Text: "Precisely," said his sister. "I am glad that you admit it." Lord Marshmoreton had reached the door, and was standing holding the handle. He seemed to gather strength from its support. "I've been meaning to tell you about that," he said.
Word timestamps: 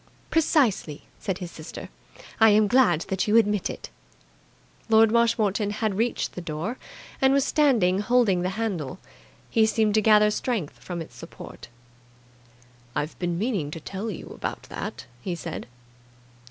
"Precisely," 0.31 1.03
said 1.19 1.37
his 1.37 1.51
sister. 1.51 1.87
"I 2.39 2.49
am 2.49 2.65
glad 2.65 3.01
that 3.09 3.27
you 3.27 3.37
admit 3.37 3.69
it." 3.69 3.91
Lord 4.89 5.11
Marshmoreton 5.11 5.69
had 5.69 5.93
reached 5.93 6.33
the 6.33 6.41
door, 6.41 6.79
and 7.21 7.31
was 7.33 7.45
standing 7.45 7.99
holding 7.99 8.41
the 8.41 8.49
handle. 8.57 8.97
He 9.51 9.67
seemed 9.67 9.93
to 9.93 10.01
gather 10.01 10.31
strength 10.31 10.79
from 10.79 11.03
its 11.03 11.15
support. 11.15 11.67
"I've 12.95 13.19
been 13.19 13.37
meaning 13.37 13.69
to 13.69 13.79
tell 13.79 14.09
you 14.09 14.29
about 14.29 14.63
that," 14.69 15.05
he 15.21 15.35
said. 15.35 15.67